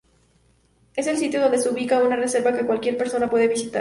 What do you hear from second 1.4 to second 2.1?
se ubica